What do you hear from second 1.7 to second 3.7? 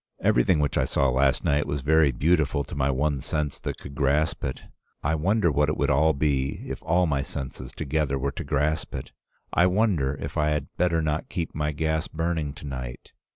very beautiful to my one sense